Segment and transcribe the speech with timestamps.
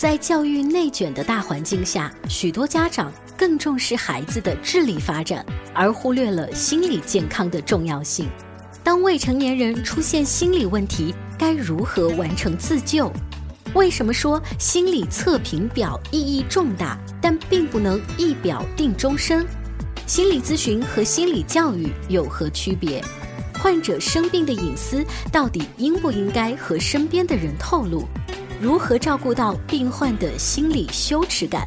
[0.00, 8.26] 在教育内卷的大环境下，许多家长更重视孩子的智力发展，而忽略了心理健康的重要性。
[8.82, 13.12] 当未成年人出现心理问题，该如何完成自救？
[13.74, 19.46] 为什么说心理测评表意义重大，但并不能一表定终身？
[20.06, 23.04] 心理咨询和心理教育有何区别？
[23.58, 28.08] 患者生病的隐私到底应不应该和身边的人透露？
[28.60, 31.66] 如何照顾到病患的心理羞耻感？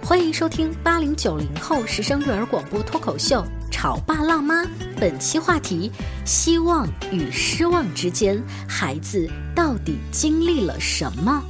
[0.00, 4.62] 欢迎收听八零九零后时尚育儿广播脱口秀《潮爸辣妈》。
[5.00, 5.90] 本期话题：
[6.24, 11.42] 希望与失望之间，孩子到底经历了什么？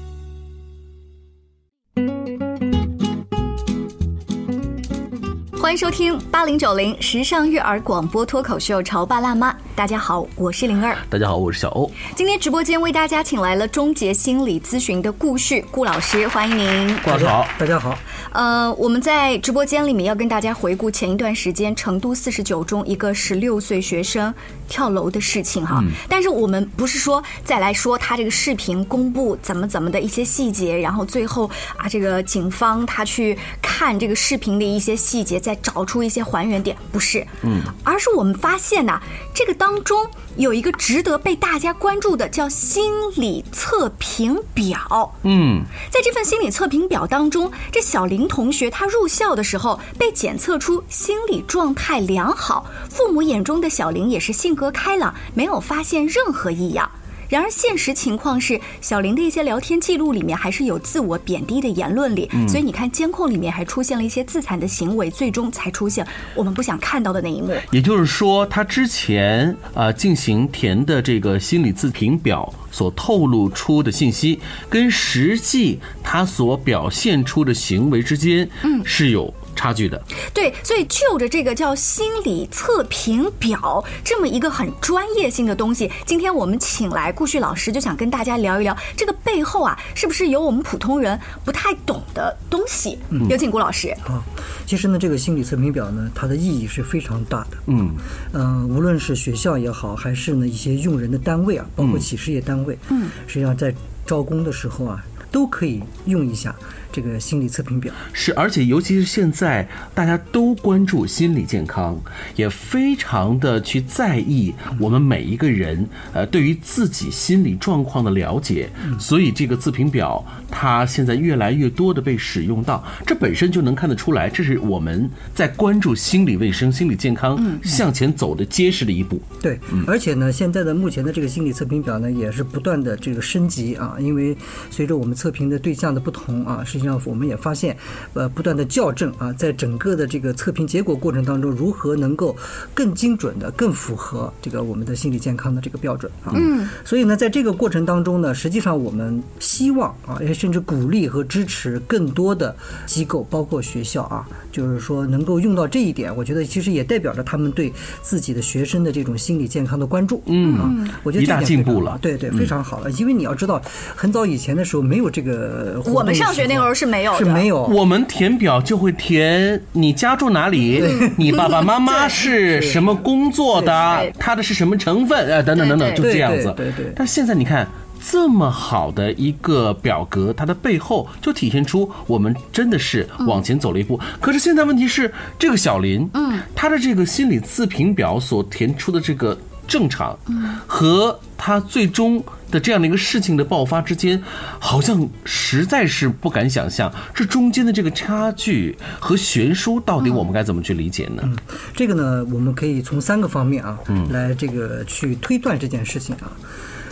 [5.68, 9.52] 欢迎收听八零九零时尚育儿广播脱口秀《潮爸辣妈》。
[9.77, 10.96] 大家好，我是灵儿。
[11.10, 11.92] 大家好，我是小欧。
[12.16, 16.98] 今天直播间为大家请来了终结心理咨询的顾旭顾老师，欢迎您。
[17.04, 17.98] 顾老师好，大家好。
[18.32, 24.33] 呃，我们在直播间里面要跟大家回顾前一段时间成都四十九中一个十六岁学生
[24.69, 25.84] 跳楼的事情哈。
[26.08, 39.01] 但是我们不是说再来说他这个视频公布怎么怎么的一些细节，然后最后啊，这个警方他去看这个视频的一些细节，再找出一些还原点，不是，嗯，而是我们发现呐，
[39.34, 40.06] 这个当中
[40.37, 45.14] 有一个值得被大家关注的，叫心理测评表。
[45.23, 56.91] 嗯，在这份心理测评表当中，这小林同学他入校的时候被检测出心理状态良好，父母眼中的小林也是性格开朗，没有发现任何异样。
[57.28, 67.52] 然而，现实情况是，小林的一些聊天记录里面还是有自我贬低的言论里，所以你看监控里面还出现了一些自残的行为，最终才出现我们不想看到的那一幕。
[67.70, 74.40] 也就是说，他之前啊进行填的这个心理自评表所透露出的信息，
[74.70, 79.32] 跟实际他所表现出的行为之间，嗯，是有。
[79.59, 80.01] 差距的，
[80.33, 92.97] 对，所以就着这个叫心理测评表这么一个很专业性的东西，今天我们请来顾旭老师，就想跟大家聊一聊这个背后啊，是不是有我们普通人不太懂的东西？
[93.29, 93.92] 有请顾老师。
[94.05, 94.23] 好，
[94.64, 97.57] 其实呢，这个心理测评表呢，它的意义是非常大的。
[97.67, 97.91] 嗯
[98.33, 103.74] 嗯，无论是学校也好，还是呢一些用人的单位啊，包括企事业单位，嗯，实际上在
[104.07, 106.55] 招工的时候啊，都可以用一下。
[106.90, 107.92] 这个心理测评表。
[108.12, 111.98] 是，而且尤其是现在大家都关注心理健康，
[112.36, 118.68] 也非常的去在意我们每一个人呃对于自己心理状况的了解，
[118.98, 129.20] 所以这个自评表它现在越来越多的被使用到，这本身就能看得出来，这是我们在关注心理卫生、心理健康向前走的结实的一步。
[129.40, 134.37] 对，而且呢，现在的目前的这个心理测评表呢，也是不断的这个升级啊，因为
[134.70, 137.76] 随着我们测评的对象的不同啊，实际上我们也发现，
[138.14, 142.37] 呃，不断的校正啊，在整个的这个测评结果过程当中，如何能够
[142.72, 146.32] 更精准的、更符合这个我们的心理健康的这个标准啊。
[146.37, 146.69] 嗯。
[146.84, 152.55] 所以呢，在这个过程当中呢，实际上我们希望啊，也甚至鼓励和支持更多的
[152.87, 154.28] 机构，包括学校啊，
[154.58, 156.14] 就是说能够用到这一点。
[156.14, 160.20] 我觉得其实也代表着他们对自己的学生的这种心理健康的关注。
[160.26, 160.88] 嗯。
[161.05, 161.96] 我觉得一大进步了。
[162.02, 162.91] 对对，非常好了。
[162.93, 163.62] 因为你要知道，
[163.94, 165.81] 很早以前的时候没有这个。
[165.87, 167.62] 我们上学那会儿是没有，是没有。
[167.62, 170.82] 我们填表就会填你家住哪里，
[171.17, 176.52] 你爸爸妈妈 是什么工作的，他的是什么成分，呃，等等等等，就这样子。
[176.56, 176.93] 对对。
[176.97, 177.69] 但现在你看
[178.00, 183.99] 这么好的一个表格，它的背后就体现出我们真的是往前走了一步。
[184.20, 192.23] 可是现在问题是，这个小林，嗯，他的这个心理自评表所填出的这个正常，嗯，和他最终。
[192.50, 194.23] 的这样的一个事情的爆发之间，
[194.59, 201.20] 好像实在是不敢想象，这中间的这个差距和悬殊，到底我们该怎么去理解呢？
[201.25, 201.37] 嗯，
[201.75, 206.32] 这个呢，我们可以从三个方面啊，嗯来这个去推断这件事情啊。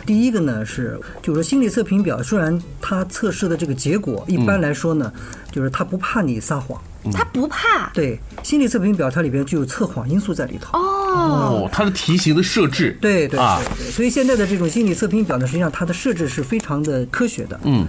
[0.07, 5.13] 第一个呢是，就是说心理测评表虽然它测试的这个结果一般来说呢，
[5.51, 6.81] 就是它不怕你撒谎，
[7.13, 7.91] 它不怕。
[7.93, 10.79] 对，心理测评表它里边就有测谎因素在里头。
[10.79, 17.59] 哦，它的题型的设置，对对对对，所以现在的这种心理测评表呢，实际上它的设置是非常的科学的。
[17.65, 17.85] 嗯，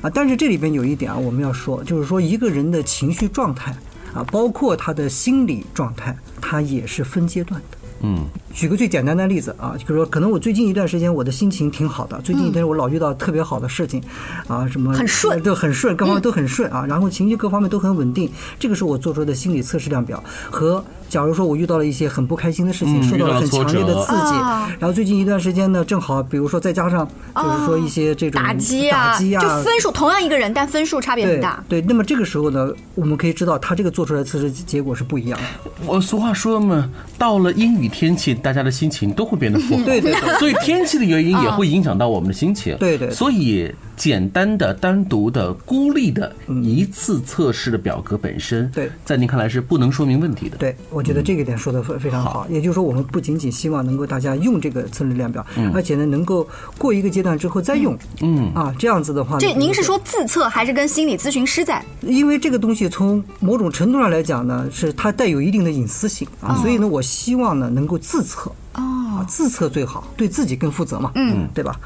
[0.00, 3.76] 啊，但是这里边有一点啊，我们要说，就是说一个人的情绪状态
[4.14, 7.76] 啊，包括他的心理状态，它也是分阶段的。
[8.02, 8.24] 嗯，
[8.54, 14.02] 举个最简单的例子啊，就是说，可能我最近一段时间我的心情挺好的，最近一段我老遇到特别好的事情，
[14.48, 18.30] 啊，什么很顺，都很顺，各方面都很顺啊，然后情绪各方面都很稳定。
[18.58, 31.64] 这个是我做出的心理测试量表和假如说我遇到了一些很不开心的事情，嗯受到了很强烈的刺激，啊然后最近一段时间呢，正好比如说再加上就是说一些这种打击啊，打击啊，就分数同样一个人，但分数差别很对大。
[31.68, 35.70] 对，那么这个时候呢，我们可以知道他这个做出来的测试结果是不一样的。
[35.84, 39.84] 我俗话说嘛，到了阴雨天气，大家的心情都会变得不好。
[39.84, 42.76] 对对对所以天气的原因也会影响到我们的心情。
[42.78, 50.56] 对对对所以简单的、单独的、孤立的一次测试的表格本身，对在您看来是不能说明问题的。
[50.56, 52.46] 对，我觉得这个点说的非非常好。
[52.48, 55.44] 也就是说，我们不仅仅希望能够大家用这个测试量表，
[55.74, 56.48] 而且呢，能够
[56.78, 57.94] 过一个阶段之后再用。
[58.22, 61.84] 嗯啊，这样子的话呢，这您是说自测还是跟心理咨询师在？
[62.00, 68.80] 因为这个东西从某种程度上来讲呢，是它带有一定的隐私性啊，所以呢，我希望呢能够自测啊，
[69.20, 71.78] 哦，自测最好，对自己更负责嘛，嗯，对吧？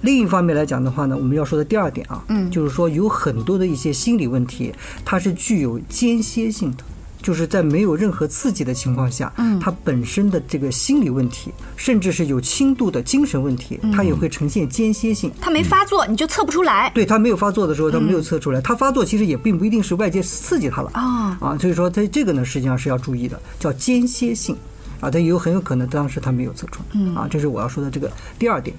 [0.00, 4.72] 另一方面来讲的话呢，我们要说的第二点啊，嗯就是说有很多的一些心理问题，
[5.04, 6.84] 它是具有间歇性的。
[7.20, 15.28] 就是在没有任何刺激的情况下，嗯它本身的这个心理问题，甚至是有轻度的精神问题，它也会呈现间歇性。
[15.40, 16.88] 他没发作，你就测不出来。
[16.94, 18.60] 对他没有发作的时候，他没有测出来。
[18.60, 24.56] 他发作其实也并不一定是外界刺激他了啊啊，所以说在这个呢，实际上是要注意的，叫间歇性
[25.00, 28.08] 啊，它有很有可能当时他没有测出来啊，这是我要说的这个
[28.38, 28.74] 第二点。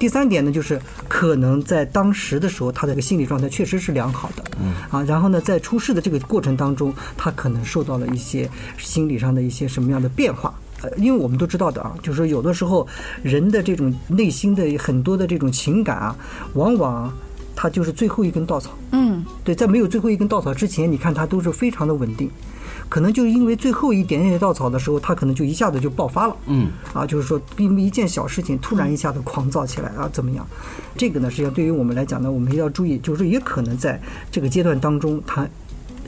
[0.00, 8.48] 第三点呢，就是可能在当时的时候，他的这个心理状态确实是良好的，嗯啊，然后呢，在出事的这个过程当中，他可能受到了一些
[8.78, 10.54] 心理上的一些什么样的变化。
[10.80, 12.88] 呃，因为我们都知道的啊，就是说有的时候
[13.22, 16.16] 人的这种内心的很多的这种情感啊，
[16.54, 17.12] 往往
[17.54, 18.70] 它就是最后一根稻草。
[18.92, 22.30] 嗯，对，在没有最后一根稻草之前，你看它都是非常的稳定，
[22.90, 26.36] 可能就因为最后一点点稻草的时候，他可能就一下子就爆发了。
[26.46, 30.46] 嗯，啊，就是说因为一件小事情突然一下子狂躁起来啊，怎么样？
[30.96, 33.98] 这个呢，实际上对于我们来讲呢，我们要注意，就是也可能在
[34.30, 35.48] 这个阶段当中，他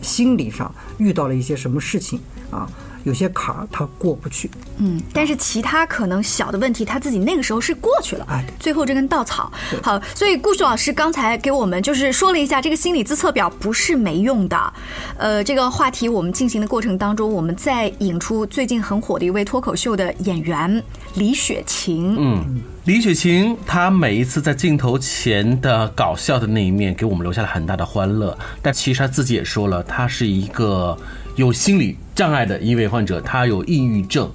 [0.03, 2.19] 心理上遇到了一些什么事情
[2.51, 2.69] 啊，
[3.05, 4.51] 有些坎儿他过不去。
[4.79, 8.27] 嗯，但是其他可能小的问题，他自己那个时候是过去了。
[8.29, 9.53] 哎最后这根稻草。
[9.83, 14.73] 好，所以顾旭老师刚才给我们就是说了一下，这个心理自测表不是没用的。
[15.19, 20.83] 呃，这个话题我们进行的过程当中，我们再引出最近很火的一位脱口秀的演员
[21.15, 22.17] 李雪琴。
[22.19, 28.37] 嗯，李雪琴她每一次在镜头前的搞笑的那一面，给我们留下了很大的欢乐。
[28.61, 30.97] 但其实她自己也说了，她是一个
[31.37, 34.31] 有心理障碍的一位患者，他有抑郁症。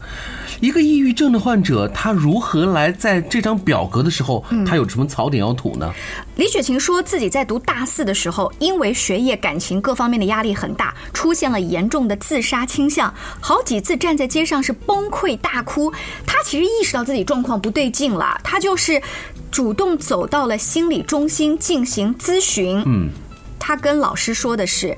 [0.59, 5.93] 一个抑郁症的患者，他如何来在这张表格的时候，他有什么槽点要吐呢？
[6.35, 15.93] 李雪琴说自己在读大四的时候，因为学业、感情各方面的压力很大，出现了严重的自杀倾向，好几次站在街上是崩溃大哭。
[16.25, 18.99] 她其实意识到自己状况不对劲了，她就是
[19.51, 22.81] 主动走到了心理中心进行咨询。
[22.87, 23.09] 嗯，
[23.59, 24.97] 她跟老师说的是：“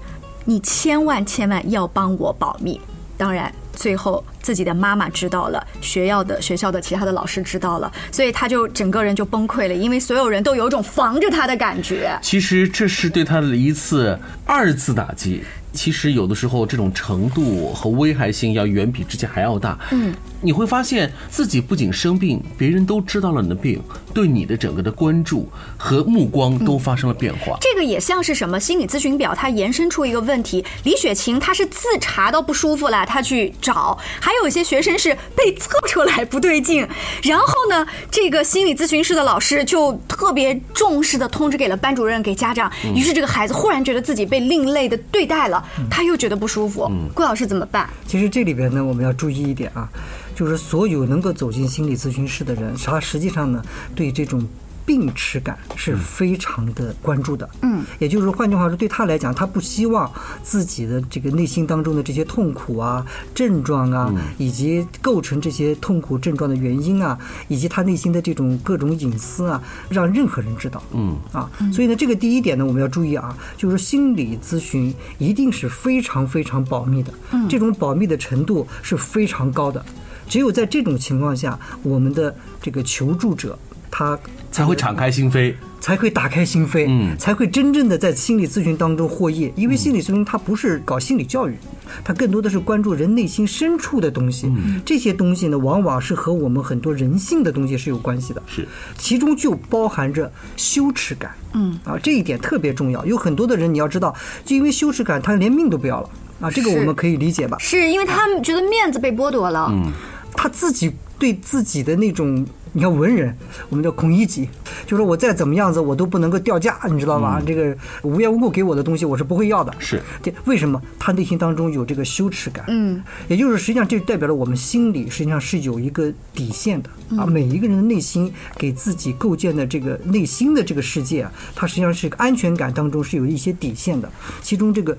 [0.50, 2.82] 你千万千万要帮我保密。”
[3.16, 12.18] 当然，最后自己的妈妈知道了，学校的学校的其他的老师知道了，所以他就整个人就崩溃了，因为所有人都有种防着他的感觉。
[12.24, 15.44] 其实这是对他的一次二次打击。
[15.74, 19.78] 其实有的时候这种程度和危害性要远比之前还要大。
[19.92, 23.82] 嗯，你会发现自己不仅生病，别人都知道了你的病，
[24.14, 27.58] 对你的整个的关注和目光都发生了变化。
[27.62, 30.64] 这个也像是什么心理咨询表，它延伸出一个问题。
[30.84, 36.88] 李雪琴她是自查到不舒服了，她去找；还有一些学生是被测出来不对劲，
[37.24, 42.72] 然后呢，这个心理咨询室的老师就特别重视的通知给了班主任、给家长。
[42.96, 45.59] 于是这个孩子忽然觉得自己被另类的对待了，
[45.90, 46.92] 他又觉得不舒服。
[47.14, 47.90] 顾老师怎么办？
[48.08, 49.88] 其实这里边呢，我们要注意一点啊，
[50.36, 53.64] 就是所有能够走进心理咨询室的人，他实际上呢，
[53.96, 54.46] 对这种
[54.90, 57.48] 病耻感是非常的关注的。
[57.62, 63.06] 嗯，也就是说，换句话说，对他来讲，他不希望自己的这个内心当中的这些痛苦啊、
[63.36, 67.16] 症状啊，以及构成这些痛苦症状的原因啊，
[67.48, 70.82] 以及他内心的这种各种隐私啊，让任何人知道。
[70.92, 77.14] 嗯啊，所以呢，这个第一点呢，我们要注意啊，就是心理咨询一定是非常非常保密的，
[77.48, 79.86] 这种保密的程度是非常高的。
[80.28, 83.56] 只有在这种情况下，我们的这个求助者
[83.92, 84.18] 他
[84.52, 85.54] 才会敞开心扉。
[85.82, 89.50] 才会打开心扉，嗯才会真正的在心理咨询当中获益。
[89.56, 91.56] 因为心理咨询它不是搞心理教育，
[92.04, 94.48] 它更多的是关注人内心深处的东西。
[94.48, 98.44] 嗯这些东西呢，往往是和我们很多人性的东西是有关系的。
[98.46, 101.32] 是，其中就包含着羞耻感。
[101.54, 103.06] 嗯啊，这一点特别重要。
[103.06, 104.14] 有很多的人你要知道，
[104.44, 106.10] 就因为羞耻感，他连命都不要了。
[106.42, 107.56] 啊，这个我们可以理解吧？
[107.58, 109.70] 是因为他们觉得面子被剥夺了。
[109.72, 109.94] 嗯，
[110.36, 113.36] 他自己对自己的那种你看文人，
[113.70, 114.48] 我们叫孔乙己，
[114.86, 117.42] 就说我再怎么样子，我都不能够掉价，你知道吧？
[117.46, 119.74] 这个无缘无故给我的东西，我是不会要的。
[119.80, 122.66] 是对，为什么他内心当中有这个羞耻感？
[122.68, 127.26] 嗯，也就是实际上这代表了我们心里实际上是有一个底线的啊。
[127.26, 134.10] 每一个人的内心给自己构建的这个内心的这个世界啊，它实际上是一个安全感当中是有一些底线的，
[134.42, 134.98] 其中这个。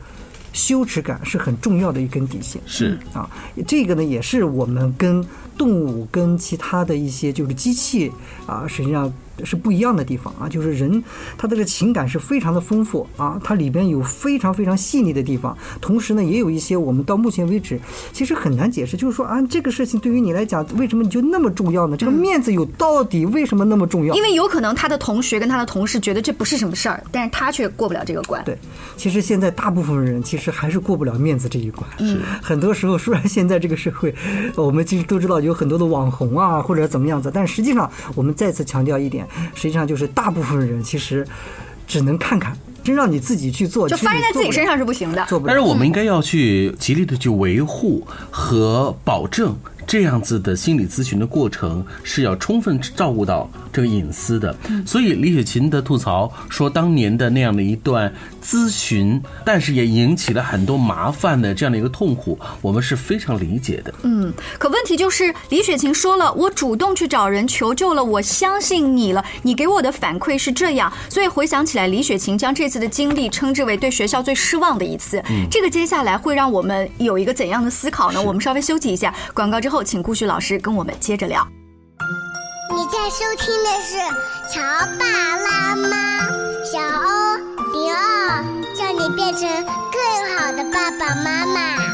[0.52, 3.28] 羞耻感是很重要的一根底线，是啊，
[3.66, 5.25] 这个呢也是我们跟
[5.57, 8.11] 动物、跟其他的一些就是机器
[8.47, 9.12] 啊，实际上。
[9.44, 11.02] 是不一样的地方啊，就是人
[11.37, 17.78] 他的这个情感是非常的丰富啊，它里边有非常非常细腻的地方，同时呢，也有一些我们到目前为止
[18.12, 21.97] 其实很难解释，就是说啊，这个事情对于你来讲，为什么你就那么重要呢？
[21.97, 24.14] 这个面子有到底为什么那么重要？
[24.14, 28.42] 因为有可能他的同学跟他的同事觉得这不是什么事儿，但是他却过不了这个关。
[28.44, 28.56] 对，
[28.97, 31.88] 其实现在大部分人其实还是过不了面子这一关。
[31.99, 34.14] 是，很多时候虽然现在这个社会，
[34.56, 39.26] 我们其实都知道有很多的网红啊或者怎么样子，但实际上我们再次强调一点。
[39.54, 41.26] 实际上就是大部分人其实
[41.87, 45.25] 只能看看，真让你自己去做，就发生在自己身上是不行的。
[45.26, 49.56] 做不但是我们应该要去极力的去维护和保证
[49.90, 54.56] 这样子的心理咨询的过程是要充分照顾到这个隐私的。
[54.87, 58.12] 所以李雪琴的吐槽说，当年的那样的一段。
[58.42, 63.92] 咨询，但是也引起了很多麻烦的这样的一个痛苦，我们是非常理解的。
[64.02, 75.23] 嗯，可问题就是李雪琴说了，我主动去找人求救了，我相信你了，你给我的反馈是这样，所以回想起来，李雪琴将这次的经历称之为对学校最失望的一次。
[75.28, 78.23] 嗯，这个接下来会让我们有一个怎样的思考呢？
[78.23, 81.46] 我们稍微休息一下，广告之后，请顾旭老师跟我们接着聊。
[82.70, 83.96] 你在收听的是
[84.52, 84.60] 《乔
[84.99, 85.04] 爸
[85.37, 86.28] 拉妈》，
[86.64, 87.50] 小欧。
[87.72, 88.44] 零二，
[88.75, 89.49] 叫你变成
[89.92, 91.89] 更好的爸爸妈妈。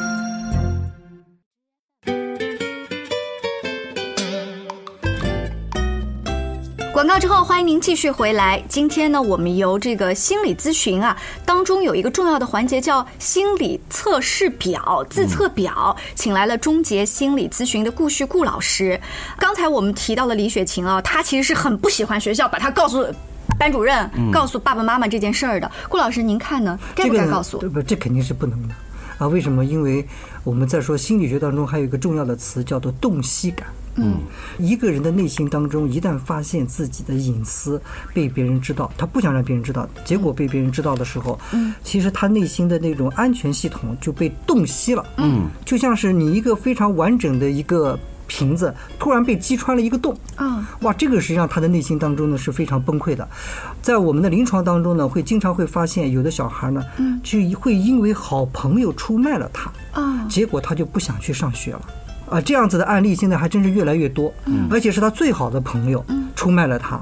[6.96, 8.58] 广告之后，欢迎您继续回来。
[8.70, 18.98] 今天呢，我们由这个心理咨询啊当中有一个重要的环节叫心理测试表、自测表，请来了终结心理咨询的顾旭顾老师。
[19.36, 23.06] 刚才我们提到了李雪琴啊，她其实是很不喜欢学校把她告诉。
[23.58, 26.78] 班主任告诉爸爸妈妈这件事儿的，顾老师您看呢？
[26.94, 27.58] 该不该告诉？
[27.58, 28.74] 不，这肯定是不能的
[29.18, 29.28] 啊！
[29.28, 29.62] 为什么？
[29.62, 30.02] 因为
[30.44, 33.68] 我们在说心理学当中还有一个重要的词叫做洞悉感。
[33.96, 34.18] 嗯，
[34.58, 37.80] 一个人的内心当中一旦发现自己的隐私
[38.14, 45.04] 被别人知道，他不想让别人知道，结果被别人知道的时候，嗯，其实他内心的那种安全系统就被洞悉了。
[45.16, 47.98] 嗯，就像是你一个非常完整的一个。
[48.28, 50.68] 瓶子突然被击穿了一个洞啊！
[50.80, 53.28] 哇，这个实际上他的内心当中呢是非常崩溃的。
[53.80, 61.82] 在我们的临床当中呢，会经常会发现有的小孩呢，嗯，就会因为好朋友出卖了他啊，结果他就不想去上学了
[62.28, 62.40] 啊。
[62.40, 66.04] 这样子的案例现在还真是越来越多，嗯，而且是他最好的朋友
[66.35, 67.00] 出卖了他。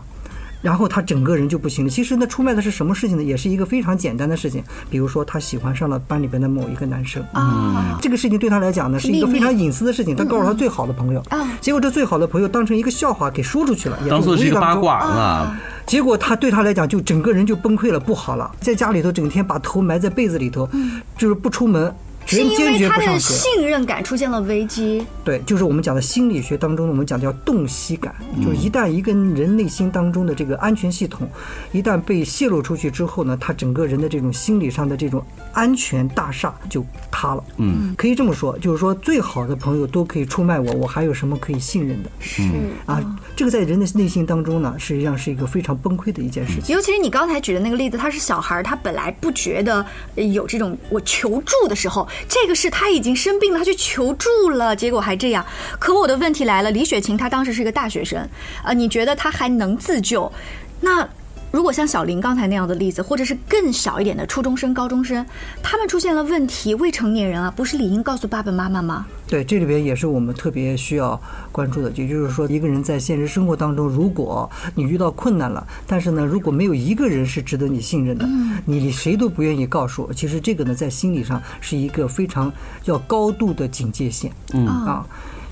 [0.62, 1.90] 然后他整个人就不行了。
[1.90, 3.22] 其实呢出卖的是什么事情呢？
[3.22, 10.16] 也是一个非常简单的事情，比如说他喜欢上了班里边的某一个男生啊，这个事情对他来讲呢是一个非常隐私的事情。
[10.16, 15.60] 他告诉他最好的朋友啊，结果这最好的朋友当成一个笑话给说出去了，当做是一个八卦啊。
[15.84, 20.66] 结果他对他来讲就整个人就崩溃了，不好了，在家里头整天把头埋在被子里头，
[21.18, 21.94] 就是不出门。
[22.26, 25.04] 是因为他的信任感出现了危机。
[25.24, 31.28] 对，就是我们讲的心理学当中，我们讲叫洞悉感，就是一旦一个人内心当中的这个安全系统，
[31.72, 37.44] 一旦被泄露出去之后呢，他整个人的这种心理上的这种安全大厦就塌了。
[37.58, 42.10] 嗯，可以这么说，就是说最好的朋友都可以出卖我，我还有什么可以信任的？
[42.20, 42.42] 是
[42.86, 43.02] 啊，
[43.36, 46.74] 这个在人的内心当中呢，实际上是一个非常崩溃的一件事情。
[46.74, 52.06] 尤其是你刚才举的那个例子，他是小孩，他本来不觉得有这种我求助的时候。
[52.28, 55.44] 这个是他已经生病了，他去求助了，结果还这样。
[55.78, 58.28] 可我的问题来了，李雪琴她当时是一个大学生，
[58.64, 60.32] 呃，你觉得她还能自救？
[60.80, 61.08] 那？
[61.54, 65.24] 如果像小林刚才那样的例子，或者是更小一点的初中生、高中生，
[65.62, 69.06] 他们出现了问题，未成年人啊，不是理应告诉爸爸妈妈吗？
[69.28, 71.18] 对，这里边也是我们特别需要
[71.52, 71.88] 关注的。
[71.92, 78.28] 也就是说，一个人在现实生活当中，如果你遇到困难了，但是呢，如果没有一个人是值得你信任的，
[78.64, 80.12] 你谁都不愿意告诉。
[80.12, 82.52] 其实这个呢，在心理上是一个非常
[82.86, 84.28] 要高度的警戒线。
[84.54, 85.06] 嗯啊。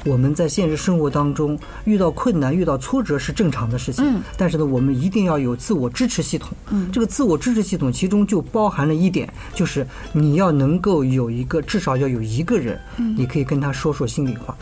[0.05, 4.05] 我们在现实生活当中遇到困难、遇到挫折是正常的事情，
[4.37, 6.51] 但是呢，我们一定要有自我支持系统。
[6.93, 12.79] 这个自我支持系统其中就包含了一点，就是你要能够有一个，至少要有一个人，
[13.17, 14.57] 你可以跟他说说心里话。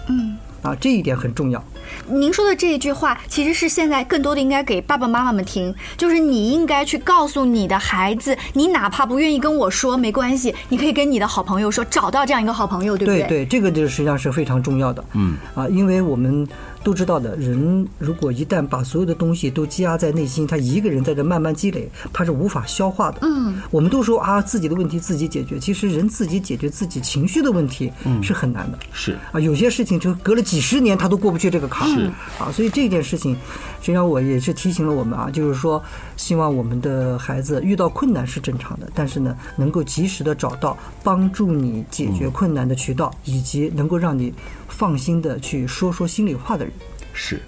[0.63, 1.63] 啊，这一点很重要。
[2.07, 13.23] 您说的这一句话，其实是现在更多的应该给爸爸妈妈们听，就是你应该去告诉你的孩子，你哪怕不愿意跟我说，没关系，你可以跟你的好朋友说，找到这样一个好朋友，对不对？
[13.23, 15.05] 对对，这个就实际上是非常重要的。
[15.15, 16.47] 嗯，啊，因为我们
[16.83, 23.19] 都知道的，人如果一旦把所有的东西都积压在内心，他一个人在这慢慢积累，他是无法消化的。
[23.23, 28.79] 嗯，我们都说啊，自己的问题自己解决，其实人自己解决自己情绪的问题是很难的。
[28.93, 31.95] 是啊，有些事情就隔了几十年，他都过不去这个坎儿。
[31.95, 32.07] 是
[32.43, 33.35] 啊，所以这件事情，
[33.81, 35.83] 实际上我也是提醒了我们啊，就是说，
[36.17, 44.33] 希望我们的孩子遇到困难是正常的，但是呢，能够及时的找到帮助你解决困难的渠道，以及能够让你
[44.69, 46.73] 放心的去说说心里话的人。
[47.13, 47.41] 是，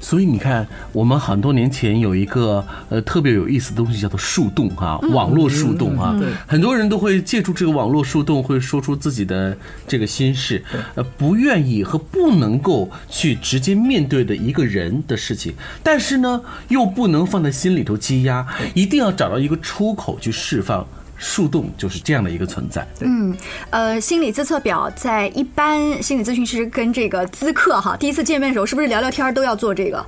[0.00, 20.86] 所以你看，我们很多年前有一个呃特别有意思的东西，叫做树洞哈、网络树洞啊，很多人都会借助这个网络树洞，会说出自己的这个心事，呃，不愿意和不能够去直接面对的一个人的事情，但是呢，又不能放在心里头积压，一定要找到一个出口去释放。
[21.22, 23.36] 树洞就是这样的一个存在，嗯，
[23.68, 30.04] 呃，心理自测表在一般心理咨询师跟这个咨客哈第一次见面的时候，是不是聊聊天儿都要做这个？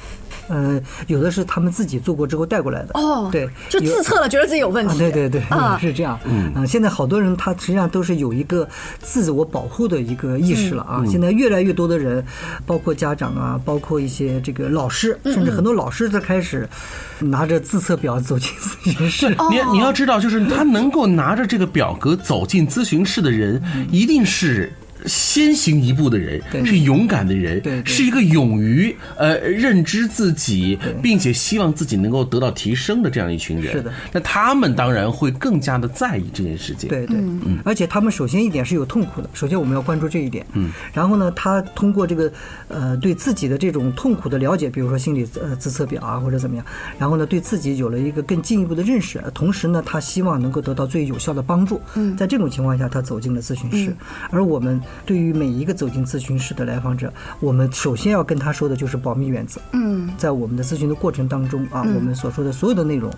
[0.49, 2.90] 呃，有的是他们自己做过之后带过来的。
[2.94, 4.99] 哦，对，就自测了，觉得自己有问啊，题。
[4.99, 6.18] 对对对，啊是这样。
[6.25, 8.68] 嗯，现在好多人他实际上都是有一个
[9.00, 11.02] 自我保护的一个意识了啊。
[11.06, 12.25] 现在越来越多的人，
[12.66, 16.68] 包括家长啊，包括一些这个老师，甚至很多老师都开始
[17.20, 19.34] 拿着自测表走进咨询室。
[19.38, 24.72] 哦你你要知道，就是他能够拿着这个表格走进咨询室的人，一定是。
[25.06, 33.73] 先行一步的人是勇敢的人，是一个勇于呃认知自己，并且希望自己能够得到提升的这样一群人。
[33.73, 36.88] 是的，那他们当然会更加的在意这件事情。
[36.88, 37.16] 对对，
[37.64, 40.47] 而且他们首先一点是有痛苦的，首先我们要关注这一点。
[40.52, 42.32] 嗯，然后呢，他通过这个
[42.68, 46.64] 呃对自己的这种痛苦的了解，比如说心理呃自测表啊或者怎么样，
[46.99, 51.80] 然后呢对自己有了一个更进一步的认识，同时呢他希望能够得到最有效的帮助。
[51.94, 53.94] 嗯，在这种情况下，他走进了咨询室，
[54.30, 59.61] 而我们对于每一个走进咨询室的来访者，我们首先要跟他说的就是保密原则。
[59.72, 63.11] 嗯，在我们的咨询的过程当中啊，我们所说的所有的内容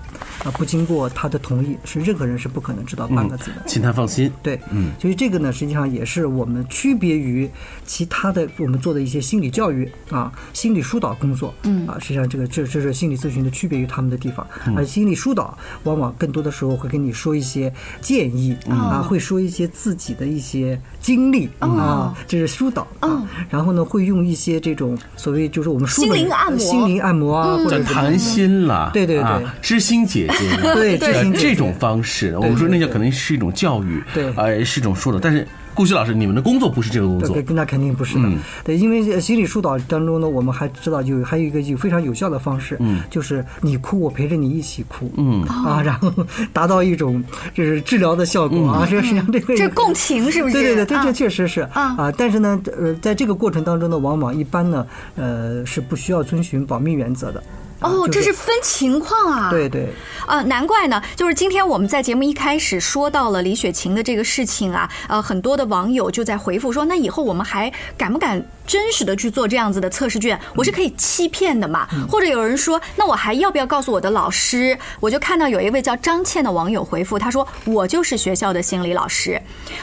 [0.44, 3.62] 啊，不经过他的同意，是任何人是不可能知道半个字的。
[3.66, 4.30] 请他放心。
[4.42, 7.48] 对，嗯，所以这个呢，实际上也是我们区别于
[7.84, 14.46] 其他的我们做的一些心理教育啊、心理疏导工作，嗯啊，实际上这个这这是心理咨询的区别于他们的地方。
[14.76, 23.22] 而心理疏导往往更多的时候会跟你说一些建议啊，会说一些自己的一些经历啊，这是疏导啊。
[23.48, 26.58] 然后呢，会用一些这种所谓就是我们心灵按摩。
[26.58, 29.24] 心灵按摩啊，或者叫谈心了，对对对。
[29.24, 34.32] 啊知心姐姐，对知心姐姐呃这种方式，我们说那叫可能是一种教育，对。
[34.36, 35.18] 呃，是一种疏导。
[35.18, 37.28] 但是顾旭老师，你们的工作不是这个工作。
[37.30, 38.28] 对，，那肯定不是的。
[38.28, 38.38] 嗯。
[38.64, 45.42] 对，因为呃心理疏导当中呢，我们还知道有还有一个有非常有效的方式，嗯，就是你哭，我陪着你一起哭，嗯。
[45.44, 46.12] 啊，然后
[46.52, 50.54] 达到一种就是治疗的效果啊，这实际上这个这共情是不是？
[50.54, 57.42] 对对对，这确实是啊啊，但是呢，呃，在这个过程当中呢，往往一般呢，呃，是不需要遵循保密原则的。
[57.80, 59.50] 啊哦，这是分情况啊。
[59.50, 59.88] 对对，
[60.26, 70.38] 啊，难怪呢，就是今天我们在节目一开始说到了李雪琴的这个事情啊，呃，很多的网友就在回复说，那以后我们还敢不敢真实的去做这样子的测试卷？
[70.54, 71.86] 我是可以欺骗的嘛？
[72.10, 74.76] 或者有人说，那我还要不要告诉我的老师？
[75.00, 79.40] 我就看到有一位叫张倩的网友回复，他说我就是学校的心理老师。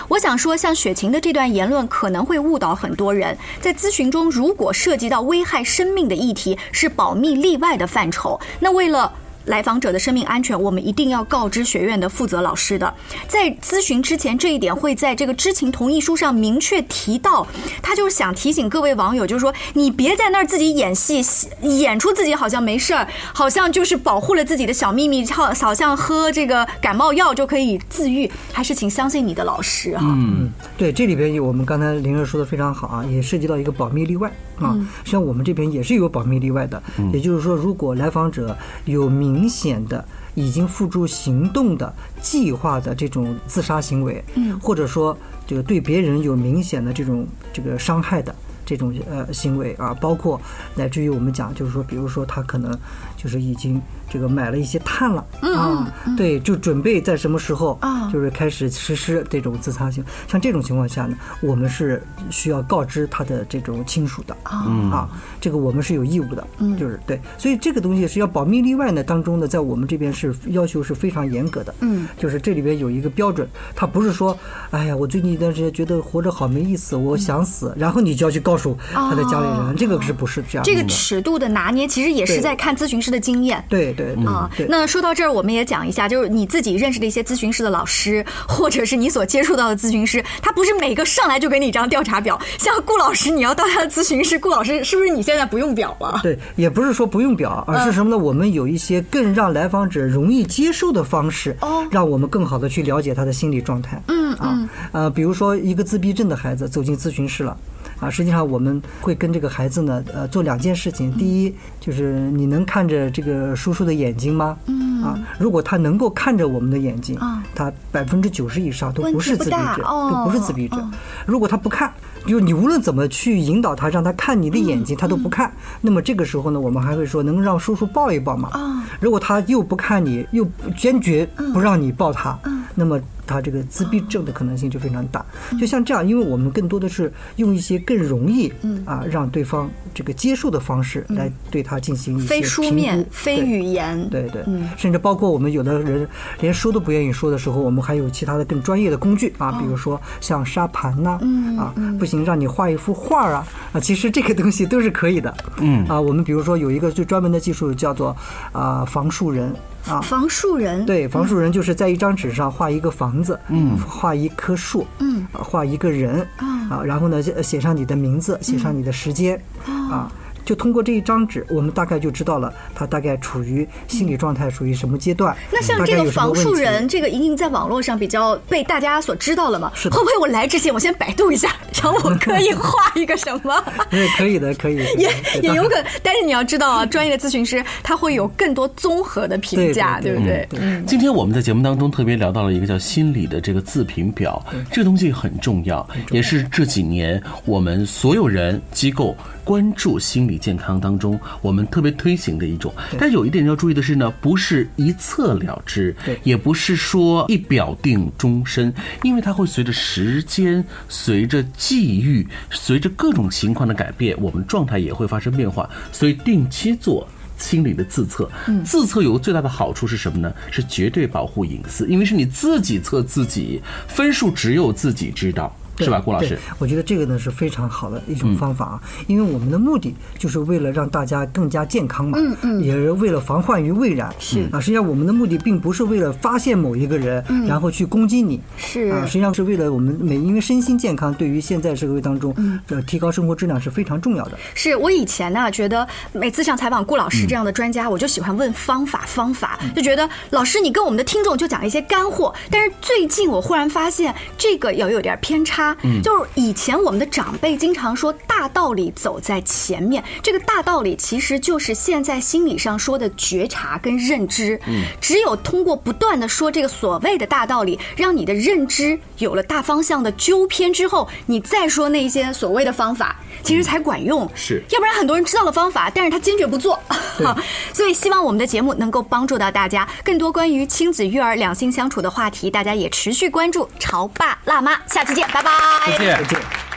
[0.07, 8.39] 我想说，像雪晴的这段言论可能会误导很多人，在咨询中如果涉及到危害生命的议题，是保密例外的范畴。
[8.59, 9.11] 那为了
[9.45, 12.93] 来访者的生命安全，我们一定要告知学院的负责老师的。
[13.27, 17.45] 在咨询之前，这一点会在这个知情同意书上明确提到。
[17.81, 21.21] 他就是想提醒各位网友，就是说你别在那儿自己演戏，
[21.61, 30.05] 演出自己好像没事儿，好像就是保护了自己的小秘密，好好像喝这个感冒药就可以自愈，还是请相信你的老师哈。
[30.07, 34.75] 嗯，对，这里边有我们刚才林儿说的非常好啊，也涉及到一个保密例外啊。
[35.05, 36.81] 像我们这边也是有保密例外的，
[37.13, 40.03] 也就是说，如果来访者有明显的
[40.35, 48.33] 已经付诸行动的计划的这种自杀行为，嗯，或者说这个对别人有明显的这种这个伤害的。
[48.71, 50.39] 这种呃行为啊，包括
[50.75, 52.73] 乃至于我们讲，就是说，比如说他可能
[53.17, 58.09] 就是已经这个买了一些碳了啊，对，就准备在什么时候啊。
[58.09, 60.01] 就是开始实施这种自杀行。
[60.03, 60.09] 为。
[60.27, 65.09] 像这种情况下呢，我们是需要告知他的这种亲属的啊，
[65.41, 74.37] 这个我们是有义务的，就是对，所以这个东西是要保密例外呢，当中呢，在我们这边是要求是非常严格的，嗯，就是这里边有一个标准，他不是说，
[74.71, 80.63] 哎呀，我最近一段时间觉得活着好没意思，我想死，然后你就要去告诉诉他的家里人，这个是不是这样？
[80.63, 83.63] 这个尺度的拿捏，其实也是在看咨询师的经验。
[83.67, 92.39] 对对对啊对，那说到这儿，我们也讲一下，就是你自己认识的一些咨询师的老师，或者是你所接触到的咨询师，他不是每个上来就给你一张调查表。
[92.59, 96.19] 像顾老师，你要当他的咨询师，顾老师是不是你现在不用表了？
[96.21, 98.17] 对，也不是说不用表，而是什么呢？
[98.17, 104.01] 我们有一些更让来访者容易接受的方式，哦让我们更好的去了解他的心理状态。
[104.07, 107.57] 嗯啊，呃，比如说一个自闭症的孩子走进咨询室了。
[108.01, 111.15] 啊，实际上我们会跟这个孩子呢，呃，做两件事情。
[111.15, 114.57] 第一，就是你能看着这个叔叔的眼睛吗？
[114.65, 120.91] 嗯啊，如果他能够看着我们的眼睛，啊他百分之九十以上都不是自闭症，哦都不是自闭症。
[121.25, 121.93] 如果他不看，
[122.25, 125.51] 就你无论怎么去引导他，让他看你的眼睛，他都不看。
[125.79, 128.49] 那么这个时候呢，我们还会说，能让叔叔抱一抱吗？
[128.51, 132.37] 啊如果他又不看你，又坚决不让你抱他，
[132.75, 132.99] 那么
[133.31, 135.25] 他这个自闭症的可能性就非常大。
[135.59, 138.51] 就像这样，因为我们更多的是用一些更容易
[138.85, 144.09] 啊让对方这个接受的方式来对他进行一些非书面、非语言。
[144.09, 144.43] 对对，
[144.77, 146.07] 甚至包括我们有的人
[146.41, 151.19] 连说都不愿意说的时候，我们还有其他的更专业的工具啊，比如说像沙盘呐、
[151.57, 155.33] 啊，不行让你画一幅画啊，啊，其实这个东西都是可以的。
[155.59, 158.15] 嗯啊，我们比如说有一个最专门的技术叫做
[158.51, 159.53] 啊房树人
[159.87, 160.01] 啊。
[160.01, 166.27] 房树人，对，房树人就是在一张纸上画一个房子，嗯，画一棵树，嗯，画一个人，
[166.69, 170.11] 啊，然后呢写写上你的名字，写上你的时间，啊。
[170.45, 175.35] 就通过这一张纸，我们大概就知道了他大概处于心理状态属于什么阶段。
[175.51, 179.71] 那像这个房有什么问题树人，这个一定在网络上比较被大家所知道了嘛？
[179.75, 183.63] 是会不会我来之前我先百度一下，然后我可以画一个什么？
[183.89, 185.09] 对， 可以的，可以，也
[185.41, 190.47] 也有可能，但是你要知道啊，专业的咨询师他会有更多综合的评价，对对不对？
[190.59, 202.73] 嗯今天我们在节目当中特别聊到了一个叫心理的这个自评表，这个东西很重要，也是这几年我们所有人机构关注心理健康当中我们特别推行的一种。
[202.97, 208.73] 但有一点要注意的是呢，不是一测了之对，也不是说一表定终身，
[209.03, 217.07] 因为它会随着时间、随着际遇、随着各种情况的改变，我们状态也会发生变化，所以定期做。
[217.37, 218.29] 心理的自测，
[218.63, 220.31] 自测有个最大的好处是什么呢？
[220.51, 226.29] 是绝对保护隐私，因为是你自己测自己，分数只有自己知道，对是吧，顾老师？
[226.29, 226.39] 对？
[226.59, 234.13] 我觉得这个呢是非常好的一种方法啊，因为我们的目的就是为了让大家更加健康嘛，嗯嗯，也是为了防患于未然。
[234.19, 234.47] 是。
[234.51, 238.91] 啊，实际上我们的目的并不是为了发现某一个人，然后去攻击你，是。
[238.91, 242.35] 啊，实际上是为了我们每因为身心健康对于现在社会当中，
[242.67, 244.37] 呃，提高生活质量是非常重要的。
[244.53, 252.33] 是我以前呢，觉得每次像采访顾老师这样的专家，我就喜欢问方法方法，就觉得老师你跟我们的听众就讲一些干货。
[252.49, 255.70] 但是最近我忽然发现这个也有点偏差，
[256.03, 264.59] 就是以前我们的长辈经常说大道理走在前面，这个大道理其实就是现在心理上说的觉察跟认知。
[264.67, 274.29] 嗯只有通过不断的说这个所谓的大道理，让你的认知有了大方向的纠偏之后，你再说那些所谓的方法，其实才管用。
[274.35, 276.79] 是要不然很多人知道了方法，但是他坚决不做。
[277.73, 285.50] 所以希望我们的节目能够帮助到大家，更多关于亲子育儿、两性相处的话题，大家也持续关注《潮爸辣妈》，下期见，拜拜
[285.85, 285.91] 拜。
[285.91, 286.70] 再见再见。